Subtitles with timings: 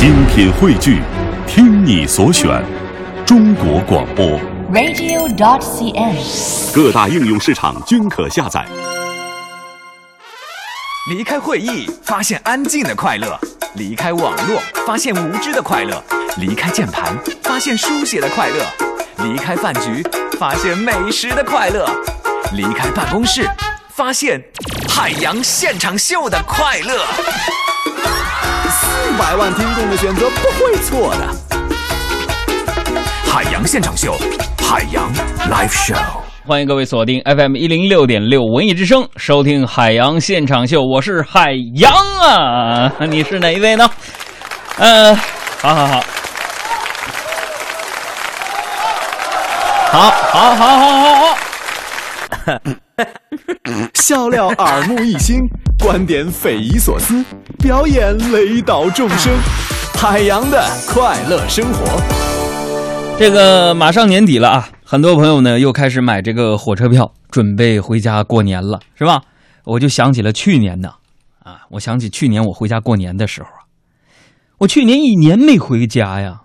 [0.00, 1.02] 精品汇聚，
[1.46, 2.64] 听你所选，
[3.26, 4.40] 中国广播。
[4.72, 6.72] radio.cn。
[6.72, 8.64] 各大应用市场均可下载。
[11.10, 13.38] 离开会议，发现安静的快乐；
[13.74, 16.02] 离开网络，发现无知的快乐；
[16.38, 18.64] 离开键盘，发现书写的快乐；
[19.22, 20.02] 离开饭局，
[20.38, 21.84] 发现美食的快乐；
[22.54, 23.46] 离开办公室，
[23.90, 24.42] 发现
[24.88, 27.04] 海洋现场秀的快乐。
[28.70, 28.86] 四
[29.18, 31.26] 百万听众的选择不会错的。
[33.28, 34.16] 海洋现场秀，
[34.58, 35.12] 海洋
[35.50, 35.96] Live Show。
[36.46, 43.90] 欢迎各位锁定 FM 一零六点六文艺之声，收听海洋现场秀，我是海洋啊， 你是哪一位呢？
[44.78, 45.14] 呃，
[45.60, 46.00] 好好好，
[49.90, 51.36] 好好好好好
[52.46, 52.62] 好，
[53.94, 55.40] 笑料耳目一新，
[55.78, 57.24] 观点匪夷所思，
[57.58, 59.32] 表演雷倒众生，
[59.94, 62.00] 海洋的快乐生活。
[63.18, 69.22] 这个马上年底了啊，很多朋友呢又开始买这个火车票，准备回家过年了，是吧？
[69.64, 70.88] 我就想起了去年呢，
[71.44, 73.68] 啊，我想起去年我回家过年的时候啊，
[74.58, 76.42] 我去年一年没回家呀，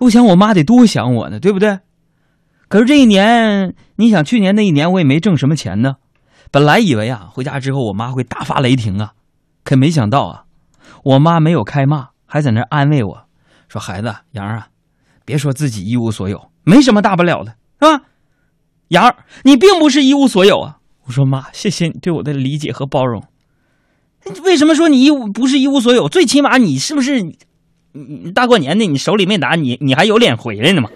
[0.00, 1.80] 我想我妈得多想我呢，对不对？
[2.68, 5.96] 可是这一年，你想去年那一年我也没挣什么钱呢，
[6.50, 9.12] 本来以为啊回家之后我妈会大发雷霆啊，
[9.64, 10.44] 可没想到啊，
[11.04, 13.24] 我妈没有开骂，还在那安慰我
[13.68, 14.68] 说：“孩子，杨儿啊。”
[15.24, 18.04] 别说自己一无所有，没什么大不了的，是吧？
[18.88, 20.78] 杨儿，你并不是一无所有啊！
[21.04, 23.22] 我说妈，谢谢你对我的理解和包容。
[24.42, 26.08] 为什么说你一无不是一无所有？
[26.08, 27.22] 最起码你是不是，
[28.34, 30.88] 大过年的你手里没拿，你你还有脸回来呢吗？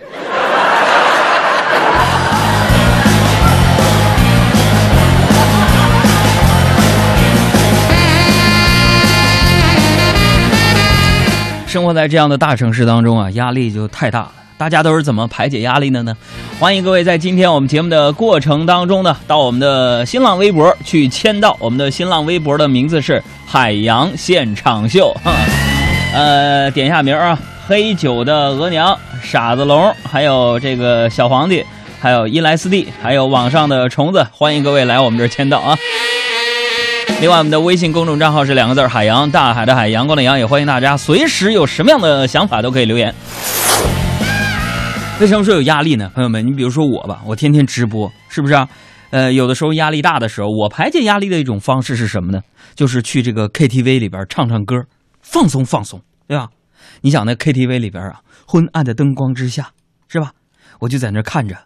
[11.73, 14.33] 生活在这样的大城市当中啊，压力就太大了。
[14.59, 16.15] 大家都是怎么排解压力的呢？
[16.61, 21.56] 欢迎各位在今天我们节目的过程当中呢，到我们的新浪微博去签到。
[21.59, 25.16] 我们的新浪微博的名字是“海洋现场秀”。
[26.12, 31.65] 呃，点一下名啊，黑酒的额娘、傻子龙，还有这个小皇帝，
[31.99, 35.75] 还有伊莱斯蒂，还有网上的虫子，欢迎各位来我们这儿签到啊。
[37.21, 43.15] 另外，我们的微信公众账号是两个字“海洋”，大海的海，阳光的阳，也欢迎大家随时有什么样的想法都可以留言。
[45.21, 46.11] 为什么说有压力呢？
[46.15, 48.69] 朋友们，你比如说我吧，我天天直播，是不是啊？
[49.11, 52.41] 呃，有的时候压力大的时候，我排解压力的一种方式是什么呢？
[52.75, 54.75] 就是去这个 KTV 里边唱唱歌，
[55.21, 56.49] 放松放松，对吧？
[57.03, 59.71] 你想那 KTV 里边啊，昏暗的灯光之下，
[60.09, 60.33] 是吧？
[60.81, 61.57] 我就在那看着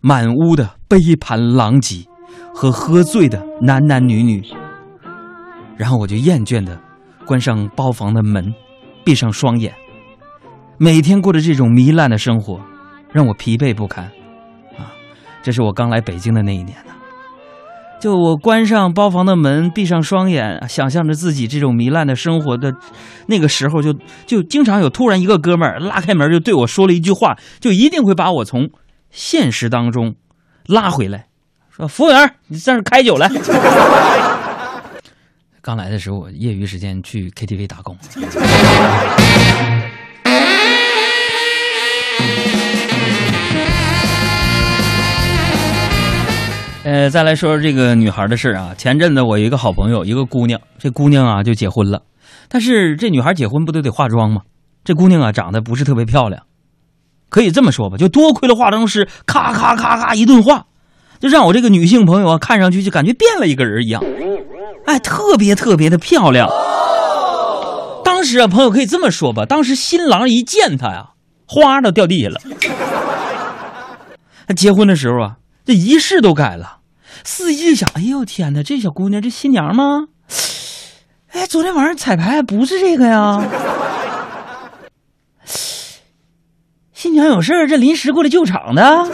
[0.00, 2.06] 满屋的杯盘狼藉
[2.52, 4.42] 和喝醉的男男女女。
[5.78, 6.78] 然后我就厌倦的
[7.24, 8.52] 关上包房的门，
[9.04, 9.72] 闭上双眼。
[10.76, 12.60] 每天过着这种糜烂的生活，
[13.12, 14.04] 让我疲惫不堪。
[14.76, 14.92] 啊，
[15.42, 16.92] 这是我刚来北京的那一年呢。
[18.00, 22.72] 就我关上包房的门，闭上双眼，想象着自己这种糜烂的生活的
[23.26, 23.92] 那个时候就，
[24.24, 28.70] 就经常有突然一个哥们儿拉开门就对我说了一句话，就一定会把我从
[29.10, 30.14] 现实当中
[30.66, 31.26] 拉回来，
[31.70, 33.28] 说：“服务员，你上这开酒来。”
[35.68, 37.94] 刚来的时候，我业余时间去 KTV 打工。
[46.84, 48.74] 呃，再来说说这个女孩的事啊。
[48.78, 52.00] 前阵子我一个好朋友，一个姑娘，这姑娘啊就结婚了，
[52.48, 54.40] 但是这女孩结婚不都得化妆吗？
[54.84, 56.44] 这姑娘啊长得不是特别漂亮，
[57.28, 60.64] 可以这么说吧，就多亏了化妆师咔咔咔咔一顿画，
[61.20, 64.02] 就让我这个女性朋友啊看上去就感觉变了一个人一样。
[64.88, 66.48] 哎，特别特别的漂亮。
[68.02, 71.10] 当时啊，朋友可以这么说吧，当时新郎一见她呀，
[71.46, 72.40] 花都掉地下了。
[74.56, 76.78] 结婚的时候啊，这仪式都改了。
[77.22, 80.06] 司机就想：哎呦天哪，这小姑娘这新娘吗？
[81.32, 83.44] 哎，昨天晚上彩排不是这个呀。
[86.94, 89.06] 新娘有事，这临时过来救场的。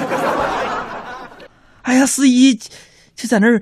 [1.83, 2.55] 哎呀，司仪
[3.17, 3.61] 就在那儿。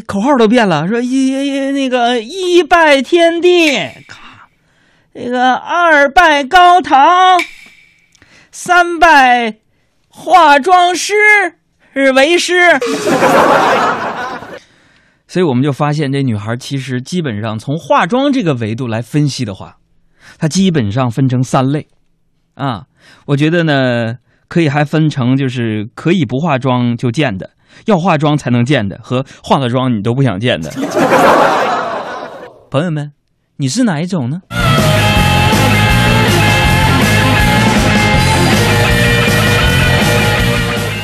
[0.00, 3.76] 口号都变了，说一一那个一拜天地，
[4.06, 4.48] 咔，
[5.14, 7.40] 这个二拜高堂，
[8.50, 9.56] 三拜
[10.08, 11.14] 化妆师
[11.94, 12.54] 是为师。
[15.28, 19.76] 所以我们就发现，这女孩其实基本上从化妆这个维度来分析的话，
[20.38, 21.88] 她基本上分成三类
[22.54, 22.84] 啊。
[23.26, 27.50] 我觉得呢，可以还分成就是可以不化妆就见的。
[27.84, 30.70] 要化妆才能见的，和化了妆你都不想见的。
[32.70, 33.12] 朋友们，
[33.56, 34.40] 你是哪一种呢？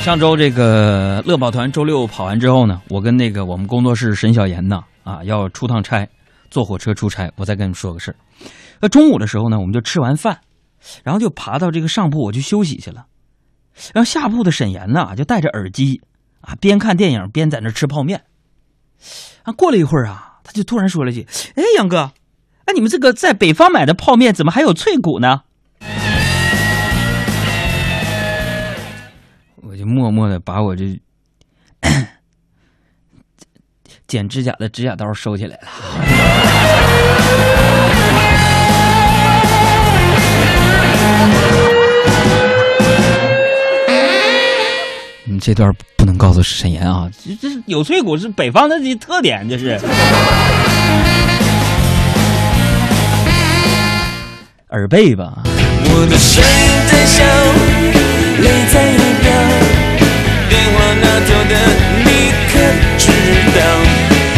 [0.02, 6.08] 上周这个乐跑团周六跑完之后呢，我跟那个我们工作室沈小妍呢啊要出趟差，
[6.50, 7.30] 坐火车出差。
[7.36, 8.16] 我再跟你们说个事儿，
[8.80, 10.38] 那中午的时候呢，我们就吃完饭，
[11.04, 13.04] 然后就爬到这个上铺我去休息去了。
[13.94, 16.00] 然后下铺的沈岩呢，就戴着耳机
[16.42, 18.24] 啊，边看电影边在那吃泡面。
[19.42, 22.12] 啊，过了一会儿啊，他就突然说了句：“哎，杨哥，
[22.66, 25.42] 哎，你们这个在北方买的泡面怎么还有脆骨呢？”
[29.62, 31.00] 我就默默的把我这
[34.06, 37.61] 剪指甲的指甲刀收起来了。
[45.44, 49.76] 这段不能告诉沈岩啊，这这是有脆骨是北方的特点，这是。
[54.68, 55.42] 耳背吧。
[55.44, 56.48] 我的声音
[56.86, 57.24] 在笑，
[58.38, 59.02] 泪在流，
[60.48, 61.54] 电话那头的
[62.04, 62.62] 你可
[62.96, 63.10] 知
[63.58, 63.60] 道？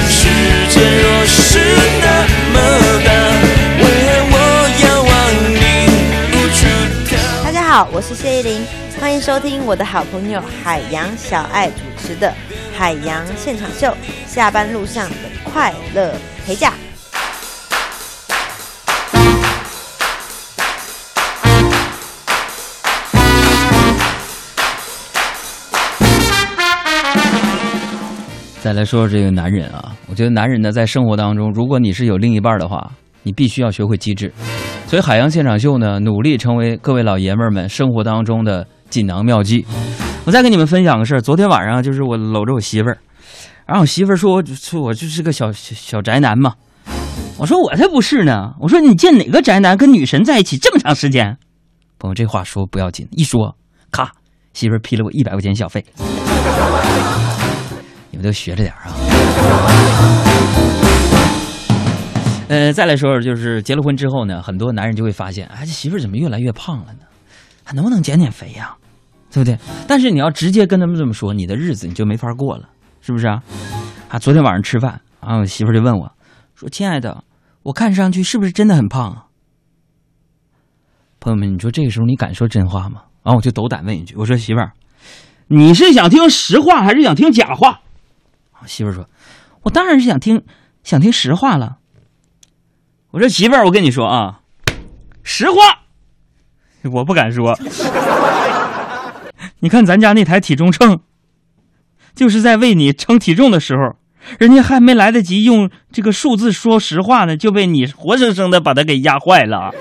[0.08, 0.24] 世
[0.70, 1.60] 界若是
[2.00, 2.24] 那
[2.54, 2.56] 么
[3.04, 3.12] 大，
[3.76, 4.34] 为何我
[4.80, 5.12] 要往
[5.52, 5.60] 你
[6.32, 6.64] 无处
[7.14, 7.44] 逃？
[7.44, 8.64] 大家好，我是谢依霖，
[9.24, 12.28] 收听我的好朋友海洋小爱主持的
[12.76, 13.86] 《海洋现场秀》，
[14.26, 16.74] 下班路上的快乐陪驾。
[28.60, 32.92] 再来说说这个男人啊，我觉得男人呢，在生活当中，如果你是有另一半的话，
[33.22, 34.30] 你必须要学会机智。
[34.86, 39.66] 所以海洋现场秀呢，努力成为各位老爷们们生活当中的锦囊妙计。
[40.24, 42.98] 我再跟你们分享个事儿，昨天晚上就是我搂着我媳妇儿，
[43.66, 46.54] 然后我媳妇儿说我说我就是个小小宅男嘛，
[47.36, 51.36] 我说我才不是呢，我说你见哪个宅男跟女神在一起这么长时间？
[51.98, 53.56] 朋友，这话说不要紧，一说，
[53.90, 54.10] 咔，
[54.52, 55.84] 媳妇儿批了我一百块钱小费。
[58.10, 58.94] 你们都学着点啊！
[62.48, 67.03] 呃，再来说说，就是结了婚之后呢，很多男人就会发现，哎，这媳妇儿怎么越来越胖了呢？
[67.64, 68.76] 还能不能减减肥呀？
[69.32, 69.58] 对不对？
[69.88, 72.68] 但是你要直接跟他们这么说，你的日子你就没法过了，
[73.00, 73.42] 是不是啊？
[74.08, 76.12] 啊，昨天晚上吃饭，啊我媳妇就问我，
[76.54, 77.24] 说：“亲爱的，
[77.64, 79.26] 我看上去是不是真的很胖啊？”
[81.18, 83.02] 朋友们，你说这个时候你敢说真话吗？
[83.24, 84.72] 然后我就斗胆问一句，我说：“媳妇儿，
[85.48, 87.80] 你是想听实话还是想听假话？”
[88.66, 89.08] 媳妇儿说
[89.64, 90.44] ：“我当然是想听，
[90.84, 91.78] 想听实话了。”
[93.10, 94.42] 我说：“媳妇儿，我跟你说啊，
[95.22, 95.83] 实话，
[96.92, 97.58] 我不敢说。
[99.60, 101.00] 你看咱家那台体重秤，
[102.14, 103.96] 就是在为你称体重的时候，
[104.38, 109.70] 人家还没来得及用这个数字说实话呢，就被你活生生的把它给压坏了。”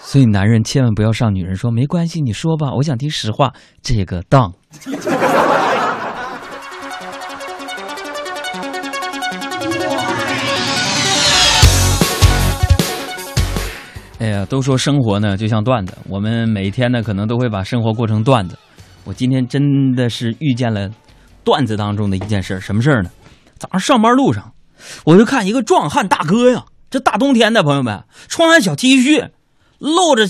[0.00, 3.52] 所以，男人千万不要上女人说没关系，你说吧，我想听实话。
[3.82, 4.52] 这个当。
[14.22, 18.56] 哎呀，都说生活呢就像段子，我们每天呢可能都会把生活过成段子。
[19.02, 20.88] 我今天真的是遇见了
[21.42, 23.10] 段子当中的一件事什么事儿呢？
[23.58, 24.52] 早上上班路上，
[25.04, 29.30] 我就看一个壮汉大哥呀，这大冬天的，朋友们穿上小 T 恤。
[29.80, 30.22] 露着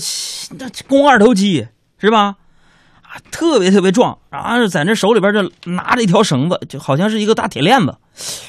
[0.57, 1.67] 那肱二头肌
[1.99, 2.37] 是吧？
[3.03, 7.95] 啊，特别特别壮，然后在那手里边就拿着一条绳子，就好像是一个大铁链子。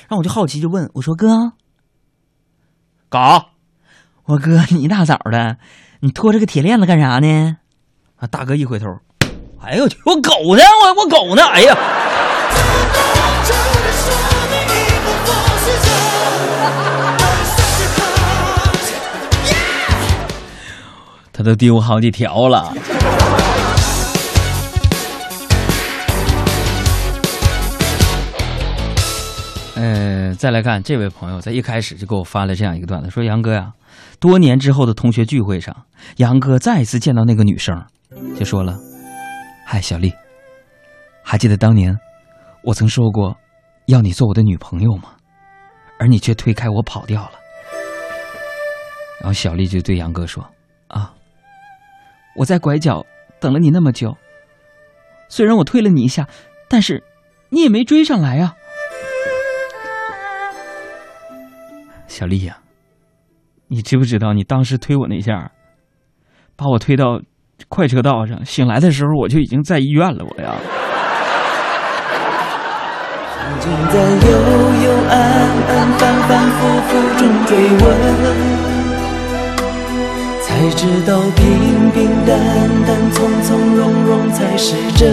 [0.09, 1.53] 然后我就好奇就问我说：“哥，
[3.11, 3.51] 搞，
[4.27, 5.57] 我哥 你一大早的，
[6.01, 7.57] 你拖着个铁链子干啥呢？”
[8.17, 8.87] 啊，大哥一回头，
[9.63, 10.63] 哎呦我去，我狗呢？
[10.83, 11.43] 我我狗呢？
[11.45, 11.77] 哎呀！
[21.33, 22.73] 他都丢好几条了。
[29.85, 33.71] 呃，再来看这位朋友，在一开始就给我发了这样一个段子，说杨哥呀，
[34.19, 35.77] 多年之后的同学聚会上，
[36.17, 37.85] 杨哥再一次见到那个女生，
[38.35, 38.79] 就说了
[39.67, 40.11] ：“嗨，小丽，
[41.23, 41.95] 还记得当年
[42.63, 43.37] 我曾说过
[43.85, 45.11] 要你做我的女朋友吗？
[45.99, 47.33] 而你却推开我跑掉了。”
[49.21, 50.43] 然后小丽就对杨哥说
[50.89, 51.13] ：“啊。”
[52.37, 53.05] 我在拐角
[53.39, 54.17] 等了你那么久，
[55.29, 56.27] 虽然我推了你一下，
[56.71, 57.05] 但是
[57.51, 58.57] 你也没追上来啊，
[62.15, 62.59] 小丽呀，
[63.67, 65.51] 你知不知道你当时推我那下，
[66.55, 67.21] 把我推到
[67.69, 70.55] 快车道上，醒来的时候我就已经在医院了，我呀。
[73.61, 74.31] 正在幽
[74.85, 75.19] 幽暗
[75.67, 77.83] 暗、反反复复中追问，
[80.41, 82.39] 才知道平平淡
[82.87, 85.11] 淡、从从容容才是真。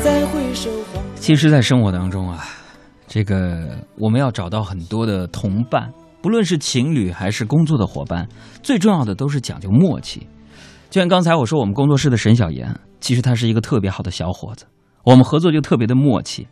[0.00, 1.04] 再回首望。
[1.16, 2.42] 其实，在生活当中啊，
[3.06, 8.28] 这个我们要找到很多的同伴，不论是情侣还是工作的伙伴，
[8.62, 10.26] 最重要的都是讲究默契。
[10.90, 14.64] 就像刚才我说，我们工作室的沈小岩，其实他是一个特别好的小伙子，
[15.04, 16.46] 我们合作就特别的默契。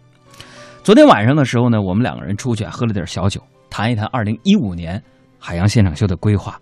[0.83, 5.03] 昨天晚上的时候呢，我们两个人出去，喝了点小酒，谈一谈二零一五年
[5.39, 6.61] 海洋现场秀的规划。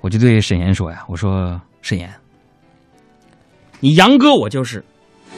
[0.00, 2.12] 我就对沈岩说呀：“我说沈岩，
[3.80, 4.84] 你杨哥我就是，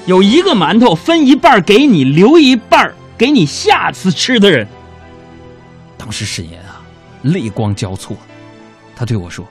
[0.07, 4.67] 有一个馒头分一半给你，留一半给你下次吃的人。”
[5.99, 6.81] 当时沈岩啊，
[7.23, 8.17] 泪光交错，
[8.95, 9.45] 他对我说：“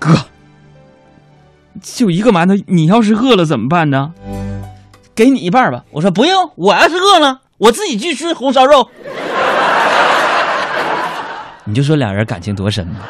[0.00, 0.16] 哥，
[1.82, 4.14] 就一个馒头，你要是饿了怎么办呢？
[5.14, 8.88] 给你一半吧。”我说：“不用，我要是饿了，我自己去吃红烧肉。”
[11.64, 13.00] 你就说俩人感情多深呢？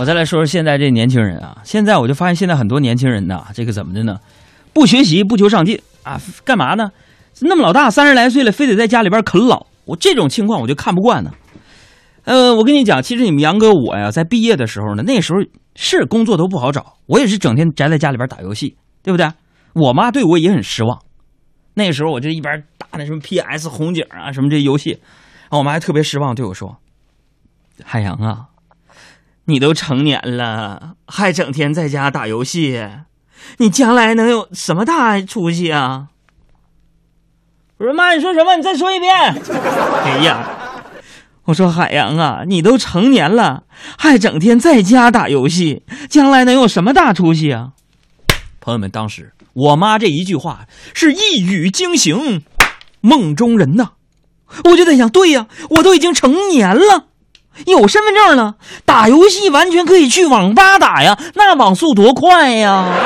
[0.00, 4.18] 我再来说说现在这年轻人啊，现在我就发现现在很多年轻人呐，这个怎么的呢？
[4.72, 6.90] 不学习，不求上进啊，干嘛呢？
[7.42, 11.30] 那么老大三十来岁了，非得在家里边啃老，我这种情况我就看不惯呢。
[12.24, 15.40] 呃，我跟你讲，其实你们杨哥我呀，在毕业的时候呢，那时候
[15.74, 19.30] 是工作都不好找，我也是整天宅在家里边打游戏，对不对？
[19.74, 20.98] 我妈对我也很失望。
[21.74, 24.98] 那时候我就一边打那什么 PS 红警啊，什么这游戏，
[25.50, 26.78] 我妈还特别失望，对我说
[27.84, 28.46] ：“海洋啊，
[29.50, 32.88] 你都成年了，还整天在家打游戏，
[33.58, 36.06] 你将来能有什么大出息啊？”
[37.78, 38.56] 我说：“妈，你说什么？
[38.56, 39.12] 你再说一遍。”
[40.04, 40.48] 哎呀，
[41.44, 43.64] 我说海洋啊，你都成年了，
[43.98, 47.72] 还整天在家打游戏，将来能有什么大出息啊？
[48.60, 52.42] 朋友们，当时我妈这一句话是一语惊醒
[53.00, 53.92] 梦中人呐，
[54.64, 57.06] 我就在想，对呀，我都已经成年了。
[57.66, 62.86] 有身份证了，打游戏完全可以去网吧打呀，那网速多快呀！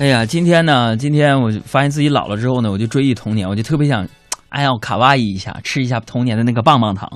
[0.00, 4.06] 哎呀，今天呢，今天我就发现自己老了之后呢，我就追忆童年，我就特别想，
[4.50, 7.08] 哎呀，卡哇伊一下，吃一下童年的那个棒棒糖，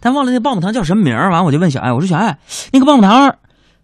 [0.00, 1.32] 但忘了那棒棒糖叫什么名儿。
[1.32, 2.38] 完，我就问小爱，我说小爱，
[2.72, 3.34] 那个棒棒糖，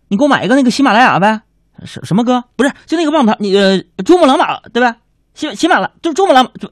[0.08, 1.40] 你给我买一个那个喜马拉雅呗？
[1.84, 2.42] 什什么歌？
[2.56, 4.96] 不是，就那个棒棒糖，你呃，珠穆朗玛对吧？
[5.34, 6.70] 喜喜马拉就是珠穆朗玛，就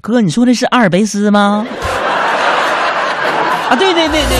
[0.00, 1.66] 哥，你说的是阿尔卑斯吗？
[3.68, 4.38] 啊，对对对对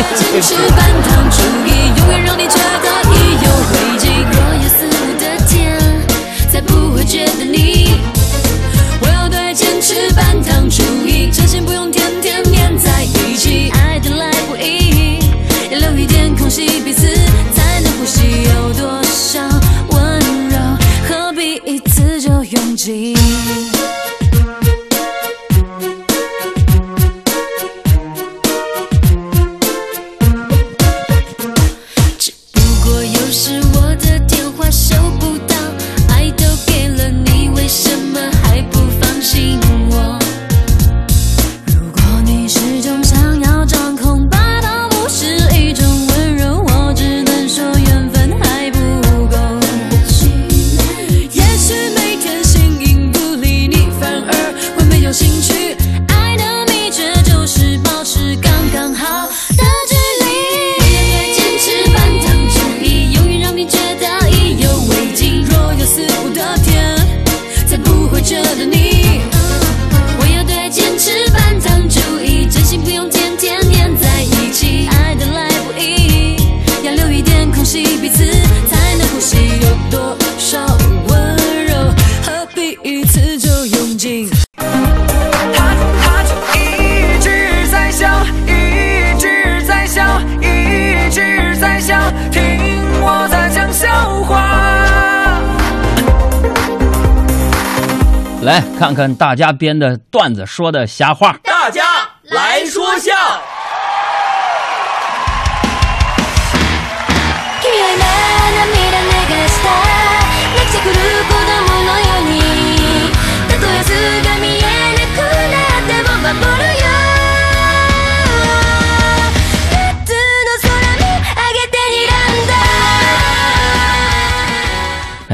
[98.46, 101.36] 来看看大家编的段子说的瞎话。
[101.42, 101.82] 大家
[102.22, 103.12] 来说笑。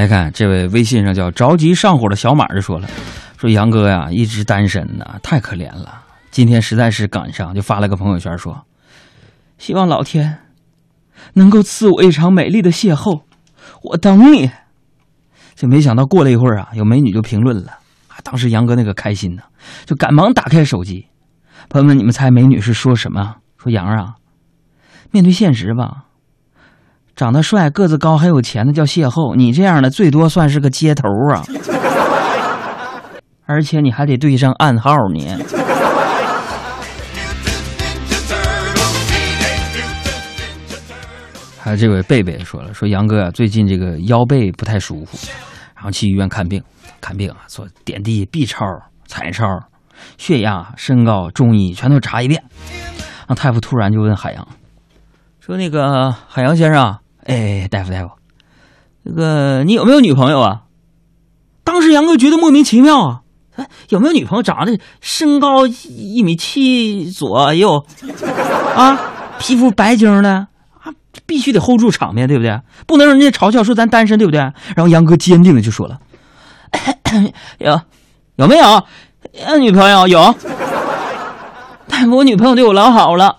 [0.03, 2.89] 来看这位微信上叫着急上火的小马就说了，
[3.39, 6.03] 说杨哥呀一直单身呢，太可怜了。
[6.33, 8.67] 今天实在是赶上，就发了个朋友圈说，
[9.59, 10.39] 希望老天
[11.35, 13.23] 能够赐我一场美丽的邂逅，
[13.83, 14.51] 我等你。
[15.55, 17.71] 就没想到过了一会儿啊，有美女就评论了
[18.09, 19.45] 啊，当时杨哥那个开心呢，
[19.85, 21.07] 就赶忙打开手机。
[21.69, 23.37] 朋友们，你们猜美女是说什么？
[23.57, 24.15] 说杨啊，
[25.13, 26.07] 面对现实吧，
[27.15, 31.45] 长得帅、个子高还有钱的叫邂逅，你这样的最多算是个接头啊，
[33.47, 35.39] 而且你还得对上暗号呢。
[41.61, 45.17] 还有这位贝贝说了，说杨哥啊，最近这个腰背不太舒服，
[45.77, 46.61] 然后去医院看病，
[47.01, 48.67] 看病啊，做点滴、B 超、
[49.07, 49.47] 彩超、
[50.19, 52.43] 血压、身高、中医全都查一遍。
[53.27, 54.49] 啊，大夫突然就问海洋，
[55.39, 58.11] 说那个海洋先生，哎，大夫大夫，
[59.03, 60.63] 那个你有没有女朋友啊？
[61.65, 63.21] 当时杨哥觉得莫名其妙啊，
[63.57, 67.87] 哎，有没有女朋友长得身高一米七左右，
[68.75, 68.99] 啊，
[69.39, 70.49] 皮肤白净的啊？
[71.27, 72.61] 必须得 hold 住场面，对不对？
[72.87, 74.41] 不能让人家嘲笑说咱单身，对不对？
[74.41, 76.01] 然后杨哥坚定的就说了
[77.59, 77.81] ：“有
[78.37, 78.85] 有没有？
[79.49, 80.35] 有女朋友有？
[81.87, 83.37] 大夫，我女朋友对我老好了。”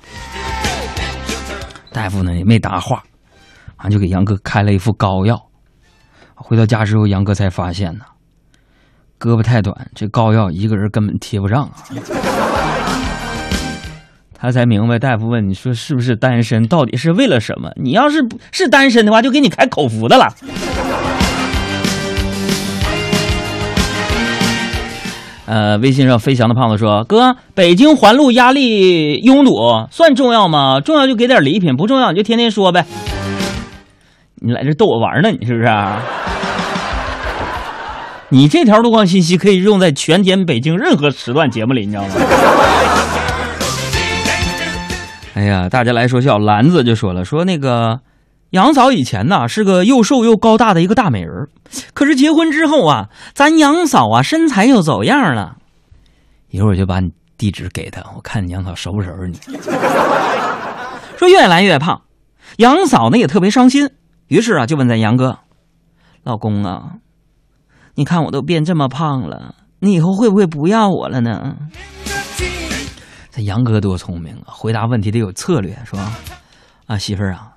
[1.92, 3.04] 大夫呢也没搭话，
[3.84, 5.38] 啊，就给杨哥开了一副膏药。
[6.36, 8.06] 回到家之后，杨哥才发现呢，
[9.20, 11.74] 胳膊太短，这膏药一个人根本贴不上啊。
[14.34, 17.72] 他才明白，大夫问你说是不是单身，到底是为了什么？
[17.76, 20.34] 你要是是单身的话，就给你开口服的了。
[25.46, 30.80] 呃，微信上飞翔的胖子说：“哥，北京环路压力拥堵，算重要吗？
[30.80, 32.86] 重要就给点礼品，不重要你就天天说呗。
[34.46, 35.70] 你来这逗我玩呢，你是不是？
[38.28, 42.10] 你这条路况信息可以用在全天北京任何时段节目里，你知道吗？”
[45.36, 48.02] 哎呀，大家来说笑，篮子就说了，说那个
[48.50, 51.48] 杨嫂以前呐是个又瘦又高大的一个大美人，
[51.94, 55.56] 可是结婚之后啊，咱杨嫂啊身材又走样了。
[56.50, 59.40] 一会儿就把你地址给他，我看你杨嫂熟不熟你。
[61.16, 62.02] 说越来越胖，
[62.58, 63.90] 杨嫂呢也特别伤心，
[64.34, 65.38] 于是啊就问咱杨哥，
[66.24, 66.96] 老公啊，
[67.94, 71.56] 你看我都变这么胖了，你以后会不会不要我了呢？
[73.30, 74.50] 这杨哥多聪明啊！
[74.50, 76.12] 回答问题得有策略，是吧？
[76.88, 77.54] 啊，媳妇儿啊，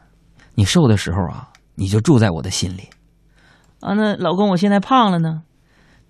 [0.55, 2.91] 你瘦的时候啊，你就住在我的心里。
[3.81, 5.41] 啊，那老公，我现在胖了呢。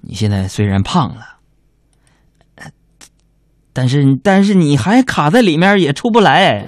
[0.01, 1.23] 你现在虽然胖了，
[3.73, 6.67] 但是但是你还卡在里面也出不来。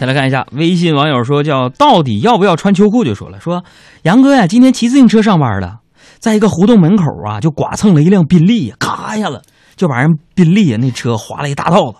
[0.00, 3.04] 再来看一下，微信网友说叫到底要不要穿秋裤？
[3.04, 3.62] 就说了说，
[4.00, 5.80] 杨哥呀，今天骑自行车上班了，
[6.18, 9.42] 在一个胡同门口啊，就剐蹭了一辆宾利，咔一下子
[9.76, 11.98] 就把人宾利那车划了一大道子，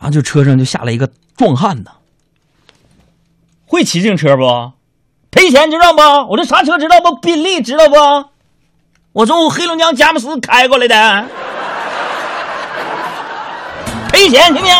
[0.00, 1.90] 然后就车上就下来一个壮汉呢。
[3.66, 4.72] 会骑自行车不？
[5.30, 6.00] 赔钱知道不？
[6.30, 7.14] 我这啥车知道不？
[7.20, 7.94] 宾利知道不？
[9.12, 10.96] 我从黑龙江佳木斯开过来的，
[14.10, 14.74] 赔钱听不听？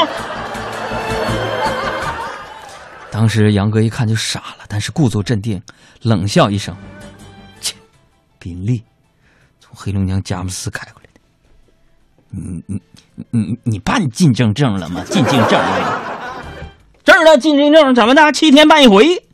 [3.17, 5.63] 当时杨哥一看就傻了，但是故作镇定，
[6.03, 6.77] 冷笑一声
[7.63, 7.75] ：“切，
[8.39, 8.85] 宾利，
[9.59, 11.21] 从黑龙江佳木斯开过来的。
[12.29, 12.81] 你你
[13.31, 15.03] 你你办进证证了吗？
[15.07, 16.03] 进京证了？
[17.05, 18.31] 证了，进京证怎么的？
[18.33, 19.25] 七天办一回。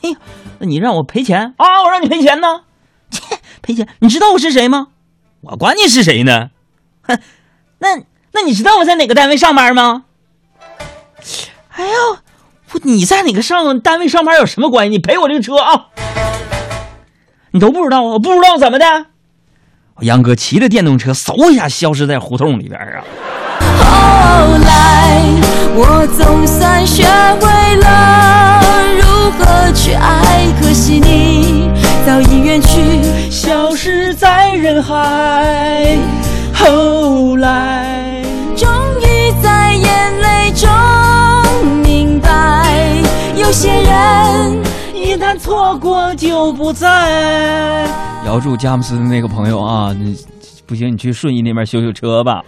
[0.00, 0.16] 嘿，
[0.58, 1.82] 那你让我赔钱啊？
[1.82, 2.62] 我让你赔钱呢？
[3.10, 3.20] 切，
[3.60, 3.86] 赔钱？
[3.98, 4.86] 你知道我是谁吗？
[5.42, 6.48] 我管你是谁呢？
[7.02, 7.20] 哼，
[7.78, 7.88] 那
[8.32, 10.06] 那你知道我在哪个单位上班吗？
[11.72, 11.92] 哎呦！”
[12.72, 14.90] 不，你在哪个上单位上班有什么关系？
[14.90, 15.88] 你赔我这个车啊！
[17.50, 18.86] 你都不知道，我不知道怎么的？
[20.00, 23.04] 杨哥骑着电动车，嗖一下消失在胡同里边啊！
[23.60, 25.20] 后来
[25.74, 27.04] 我总算学
[27.40, 28.62] 会了
[28.98, 31.70] 如何去爱，可惜你
[32.06, 35.98] 早已远去，消失在人海。
[36.54, 38.22] 后来，
[38.56, 38.68] 终
[43.82, 44.62] 人
[44.94, 47.86] 一旦错过就不再。
[48.24, 50.16] 遥祝佳木斯的那个朋友啊，你
[50.66, 52.42] 不行，你去顺义那边修修车吧。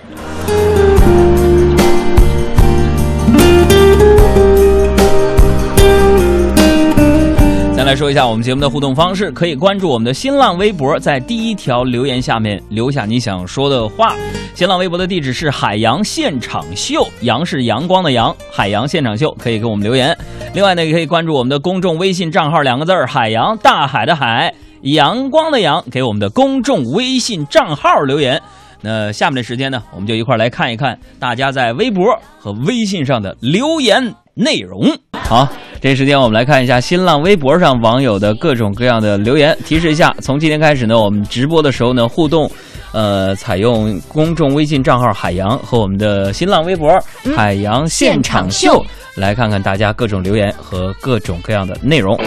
[7.85, 14.17] 先来说一下我们节目的互动方式，可以关注我们的新浪微博，在第一条留言下面留下你想说的话。
[14.55, 20.17] 新浪微博的地址是海洋现场秀，阳是阳光的阳，海洋现场秀可以给我们留言。
[20.55, 28.41] 另外呢，也可以关注我们的公众微信账号两个字儿海洋大海的海，阳光的阳，给我们的公众微信账号留言。
[28.81, 34.91] 那下面的时间呢，我们就一块儿来看一看大家在微博和微信上的留言内容。
[35.13, 35.49] 好，
[35.81, 39.57] 这时间我们来看一下新浪微博上网友的各种各样的留言。
[39.65, 42.51] 提示一下，从今天开始呢，我们直播的时候呢，互动，
[42.93, 46.93] 呃，采用公众微信账号“海洋”和我们的新浪微博
[47.35, 48.85] “海洋现场秀”，
[49.17, 52.19] 来看看大家各种留言和各种各样的内容。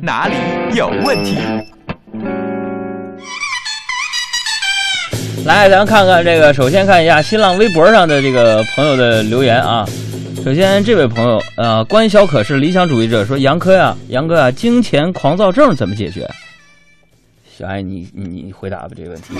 [0.00, 0.34] 哪里
[0.74, 1.36] 有问题？
[5.44, 9.84] 来，咱看看这个，首先看一下新浪微博上的这个朋友的留言啊。
[10.46, 16.24] 首先，这位朋友，呃，关小可是理想主义者，说杨科呀，杨哥啊，金钱狂躁症怎么解决？
[17.50, 19.34] 小爱，你你你回答吧这个问题。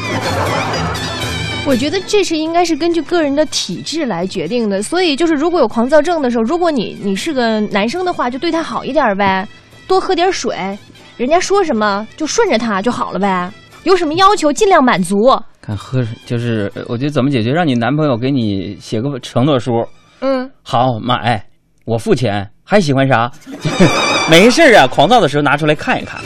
[1.64, 9.46] 我觉得这是应该是根据个人的体质来决定的，所以就是如果有狂躁症的时候，如果你你是个男生的话，就对他好一点呗，
[9.86, 10.76] 多喝点水，
[11.16, 13.48] 人家说什么就顺着他就好了呗，
[13.84, 15.16] 有什么要求尽量满足。
[15.62, 17.52] 看喝就是，呃我觉得怎么解决？
[17.52, 19.70] 让你男朋友给你写个承诺书，
[20.20, 21.42] 嗯，好买，
[21.84, 23.30] 我付钱，还喜欢啥？
[24.30, 26.20] 没事啊，狂躁的时候拿出来看一看。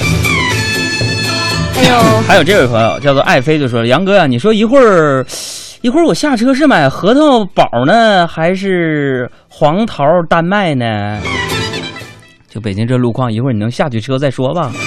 [1.74, 5.24] 还有还有这位朋友叫做爱妃就说：“杨哥呀、你说一会儿，
[5.80, 11.18] 一会儿我下车是买核桃宝呢，还是黄桃丹麦呢？
[12.48, 14.70] 就北京这路况，一会儿你能下去车再说吧。”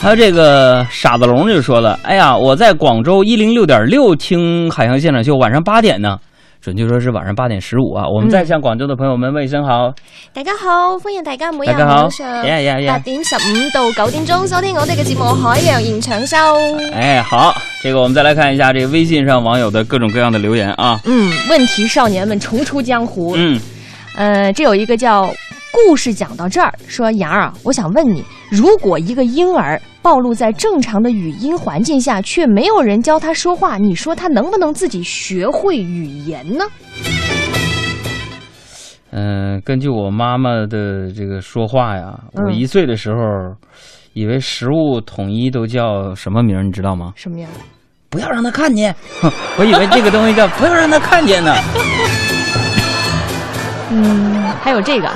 [0.00, 6.18] 还有这个傻子龙就说了：“哎呀，我在广州一零六点六听海洋现场秀，晚上八点呢。”
[6.64, 8.04] 準確說是晚上八点十五啊！
[8.08, 9.94] 我们再向广州的朋友們問一聲好。
[10.32, 12.36] 大家好，欢迎大家每日晚上
[12.86, 16.36] 八点十五到九点钟收听我哋嘅节目《海洋现场秀》。
[16.92, 21.00] 哎，好，这个我们再来看一下这个微信上网友的各种各样的留言啊。
[21.04, 23.34] 嗯，问题少年们重出江湖。
[23.36, 23.60] 嗯，
[24.16, 25.32] 呃，这有一个叫
[25.86, 36.64] 故事讲到这儿，说杨儿啊，我想问你，如果一个婴儿暴露在正常的语音环境下，却没有人教他说话，你说他能不能自己学会语言呢？
[39.10, 43.54] 嗯、根据我妈妈的这个说话呀，嗯我一岁的时候，
[44.12, 47.12] 以为食物统一都叫什么名儿，你知道吗？
[47.16, 47.48] 什么呀？
[48.10, 51.54] 不要让他看见，哼 我以为这个东西叫不要让他看见呢。
[53.90, 55.10] 嗯，还有这个。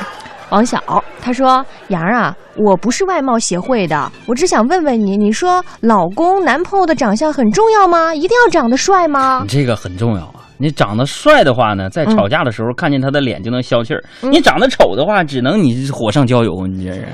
[0.52, 0.78] 王晓
[1.18, 8.14] 他说：“杨儿啊，我不是外貌协会的，我只想问问你，你说老公、男朋友的长相很重要吗？
[8.14, 10.44] 一定要长得帅吗你这个很重要啊！
[10.58, 16.66] 你长得帅的话呢，在吵架的时候看见他的脸就能消气儿；你长得丑的话，只能你火上浇油。
[16.66, 17.08] 你这是。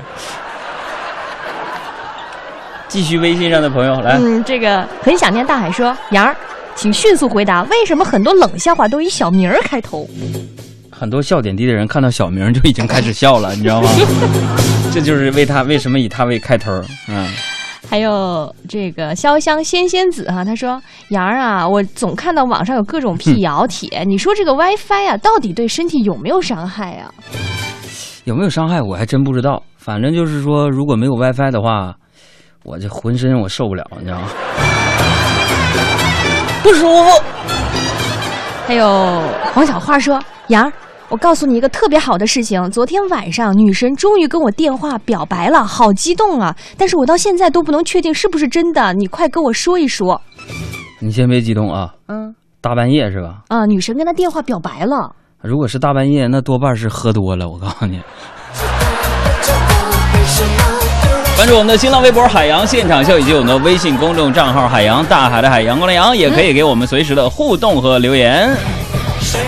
[2.89, 6.35] 继续微信上的朋友？”来，嗯，这个很想念大海说：“杨儿，
[6.75, 10.05] 请迅速回答，为什么很多冷笑话都以小名儿开头？
[10.99, 13.89] 很多笑点低的人看到小明就已经开始笑了，你知道吗？
[14.91, 16.69] 这就是为他为什么以他为开头。
[17.07, 17.25] 嗯，
[17.89, 20.81] 还有这个潇湘仙仙子哈、他说
[21.11, 27.09] ：“杨儿啊，我总看到网上有各种辟谣帖，你说这个 WiFi 啊，到底对身体有没有伤害啊？
[28.25, 29.63] 有没有伤害我还真不知道。
[29.77, 31.95] 反正就是说，如果没有 WiFi 的话，
[32.65, 34.27] 我这浑身我受不了，你知道吗？
[36.61, 37.23] 不舒服。
[38.67, 40.71] 还有黄小花说：“杨儿，
[41.09, 46.55] 我告诉你一个特别好的事情，昨天晚上女神终于跟我电话表白了，好激动啊！
[46.77, 50.21] 但是我到现在都不能确定是不是真的，你快跟我说一说。
[50.99, 53.39] 你先别激动啊，嗯大半夜是吧？
[53.47, 55.15] 啊，女神跟他电话表白了。
[55.41, 57.49] 如果是大半夜，那多半是喝多了。
[57.49, 58.01] 我告诉你。
[61.35, 68.53] 关注我们的新浪微博“海洋现场秀”以及我们的微信公众账号“海洋大海的海，阳光的阳”，也可以给我们随时的互动和留言。
[69.21, 69.39] 谁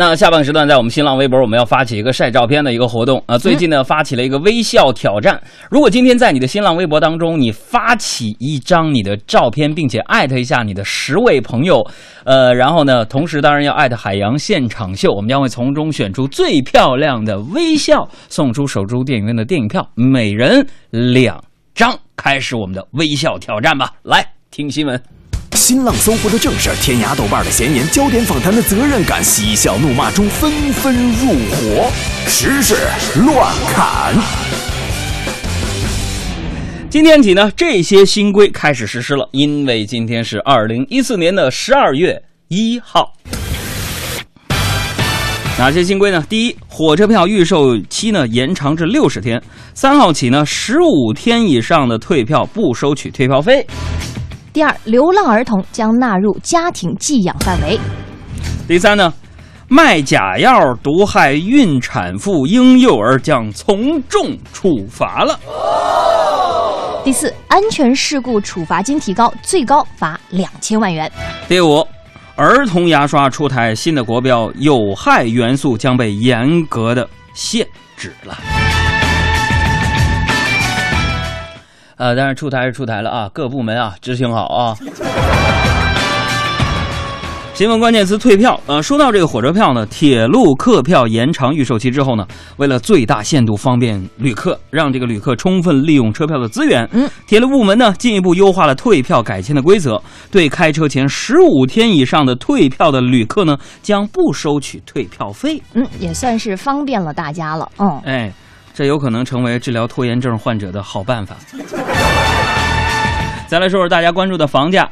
[0.00, 3.36] 那下半时段，在我们新浪微博，我们要发起一个晒照片的一个活动啊。
[3.36, 5.38] 最近呢，发起了一个微笑挑战。
[5.70, 11.86] 如果今天在你的新浪微博当中，你发起一张你的照片，并且艾特一下你的十位朋友，
[12.24, 21.38] 呃，然后呢，同时当然要艾特海洋现场秀，我们将会从中选出最漂亮的微笑，送出首周电影院的电影票，每人两
[21.74, 21.94] 张。
[22.16, 25.19] 开始我们的微笑挑战吧，来听新闻。
[25.60, 31.90] 新浪搜狐的正事，天涯豆瓣的闲言，焦点访谈的责任感，嬉笑怒骂中纷纷入伙，
[32.26, 32.74] 时事
[33.26, 34.14] 乱砍。
[36.88, 43.12] 今天起呢，这些新规开始实施了，因为今天是二零一四年的十二月一号。
[45.58, 46.24] 哪些新规呢？
[46.26, 49.40] 第一，火车票预售期呢延长至六十天，
[49.74, 53.66] 三号起呢，十五天以上的退票不收取退票费。
[54.52, 57.78] 第二，流浪儿童将纳入家庭寄养范围。
[58.66, 59.12] 第三呢，
[59.68, 65.38] 卖假药毒害孕产妇、婴幼儿将从重处罚了。
[67.04, 71.10] 第四，安全事故处罚金提高，最高罚两千万元。
[71.48, 71.86] 第五，
[72.34, 77.64] 儿童牙刷出台新的国标，有害元素将被严格的限
[77.96, 78.36] 制了。
[82.00, 84.74] 呃，但是出台是出台了啊，各部门啊执行好啊。
[87.52, 88.58] 新闻关键词退票。
[88.64, 105.62] 呃，说到这个火车票呢，铁路客票延长预售期之后呢，为了最大限度方便旅客，让这个旅客充分利用车票的资源，嗯，铁路部门呢进一步优化了退票改签的规则，对开车前十五天以上的退票的旅客呢，将不收取退票费。
[105.74, 107.70] 嗯，也算是方便了大家了。
[107.76, 108.32] 嗯，哎，
[108.72, 111.36] 这有可能成为治疗拖延症患者的好办法。
[113.50, 114.88] 再来说说大家关注的房价。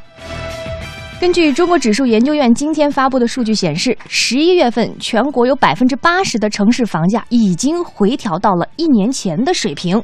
[1.20, 10.02] 根据中国指数研究院今天发布的数据显示，十一月份全国有百分之八十的城市房价已经回调到了一年前的水平。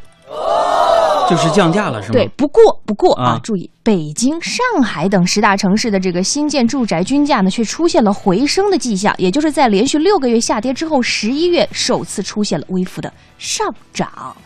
[1.29, 2.13] 就是降价了，是吗？
[2.13, 14.37] 对，不过不过啊啊，注意，北京、上海等十大城市的这个新建住宅均价呢，却出现了回升的迹象，也就是在连续六个月下跌之后，十一月首次出现了微幅的上涨。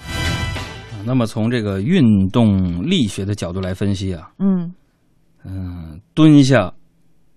[1.09, 4.71] 那么从这个运动力学的角度来分析啊，嗯，
[5.43, 6.71] 嗯，蹲下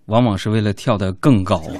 [0.07, 1.71] 往往是为了跳得更高啊。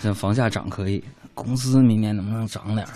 [0.00, 2.88] 这房价涨可以，工资明年能不能涨点？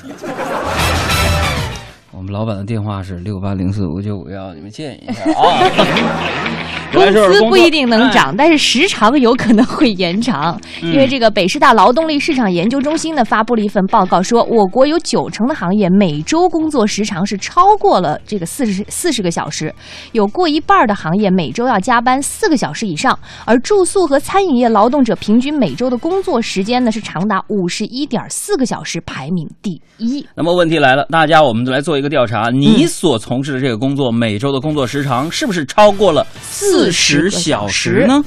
[2.17, 5.71] 我们老板的电话是六八零四五九五幺，你们建议一下啊。
[6.95, 10.57] 工资不一定能涨，但是时长有可能会延长。
[10.81, 19.75] 嗯因为这个北师大劳动力市场研究中心呢发布了一份报告说，我国有九成的行业每周工作时长是超过了这个四十四十个小时，
[20.13, 30.25] 有过一半的行业每周要加班四个小时以上，而住宿和餐饮业劳动者平均每周的工作时间呢是长达五十一点四个小时，排名第一。
[30.37, 38.23] 那么问题来了，大家我们就来做一个调查，你所从事的这个工作每周的工作时长是不是超过了四十小时呢？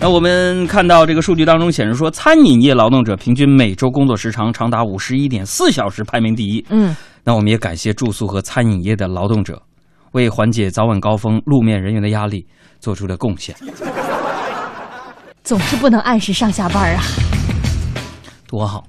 [0.00, 6.64] 那我们看到这个数据当中显示说，餐饮业劳动者平均每周工作时长长达五十一点四小时，排名第一。
[6.70, 9.60] 嗯，那我们也感谢住宿和餐饮业的劳动者，
[10.12, 12.46] 为缓解早晚高峰路面人员的压力
[12.78, 13.54] 做出了贡献，
[15.44, 17.02] 总是不能按时上下班啊。
[18.48, 18.82] 多好。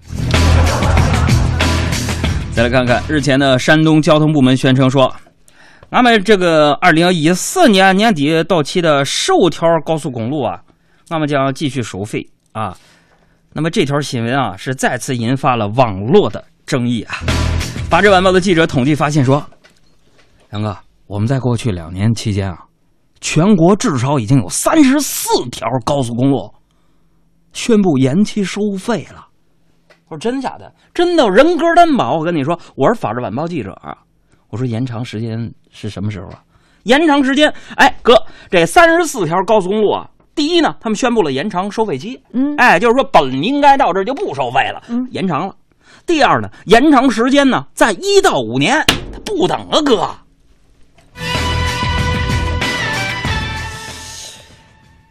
[2.53, 5.11] 再来看看，日前呢，山东交通部门宣称说，
[5.89, 10.59] 俺们这个二零一四年年底到期的十五条高速公路啊，
[11.09, 12.77] 俺们将继续收费啊。
[13.53, 17.15] 那么这条新闻啊，是再次引发了网络的争议啊。
[17.89, 19.43] 法制晚报的记者统计发现说，
[20.51, 22.57] 杨哥，我们在过去两年期间啊，
[23.21, 26.53] 全国至少已经有三十四条高速公路
[27.53, 29.27] 宣布延期收费了。
[30.11, 30.69] 我说真的假的？
[30.93, 32.17] 真的人格担保。
[32.17, 33.97] 我跟你说，我是法制晚报记者啊。
[34.49, 36.43] 我说延长时间是什么时候啊？
[36.83, 38.13] 延长时间，哎哥，
[38.49, 45.55] 这三十四条高速公路啊，第一呢，他们宣布了延长收费期，嗯哎，就是说本应该到这儿就不收费了，嗯延长了。
[46.05, 50.09] 第二呢，延长时间呢，在一到五年，他不等啊哥。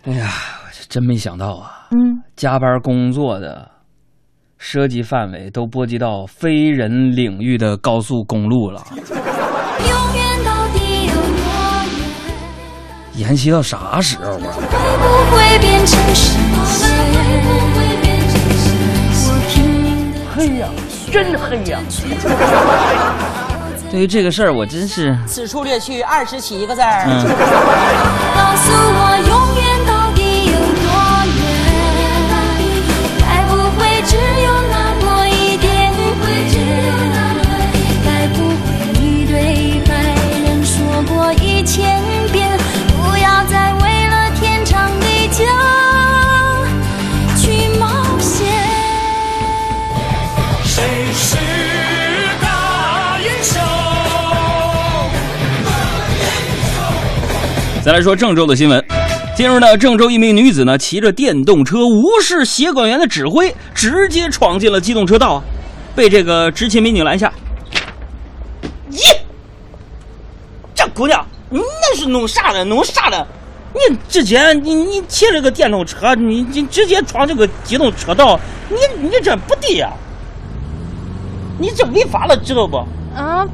[0.05, 0.29] 哎呀，
[0.63, 3.67] 我真没想到啊，嗯，加班工作的
[4.63, 9.07] 涉及范围都波及到非人领域的高速公路了，永
[10.15, 11.23] 远到底有多
[13.17, 13.27] 远？
[13.27, 14.31] 延期到啥时候啊？
[14.31, 14.39] 会
[14.99, 16.91] 不会变成实现？
[19.25, 20.69] 我拼命的黑呀，
[21.11, 21.81] 真黑呀！
[23.91, 27.07] 对于这个事儿，我真是，此处略去二十七个字儿。
[27.09, 27.25] 嗯，
[57.83, 58.85] 再来说郑州的新闻。
[59.35, 65.43] 近日呢，郑州一名女子呢骑着电动车无视协管员的指挥，直接闯进了机动车道啊，
[65.97, 67.33] 被这个执勤民警拦下。
[68.91, 69.17] 咦，
[70.75, 72.63] 这姑娘，你那是弄啥呢？
[72.65, 73.27] 弄啥呢？
[73.73, 78.39] 你直接你你骑这个电动车，你你直接闯这个机动车道，
[78.69, 79.91] 你你这不对呀、
[81.59, 82.77] 你这违法了，知道不？
[83.17, 83.47] 啊，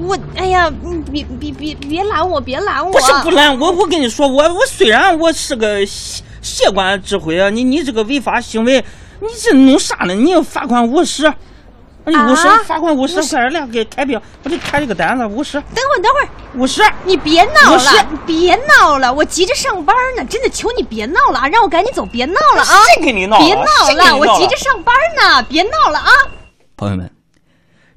[0.00, 2.92] 我哎呀，你别别别别拦我，别拦我！
[2.92, 8.84] 不是不拦我，我跟你说，我我虽然我是个协协管指挥啊，你你这个违法行为，
[9.20, 10.14] 你这弄啥呢？
[10.14, 11.32] 你要罚款五十，
[12.06, 16.82] 你五十、啊罚款五十，快点来给开票，我得开这个单子五十等会儿，等会儿，五十。
[17.04, 22.82] 你别闹了，别闹了，我急着上班呢，真的求你别闹了啊，让我赶紧走，别闹了啊！
[22.96, 26.10] 谁跟你闹了别闹了我急着上班呢，别闹了啊！
[26.76, 27.11] 朋友们，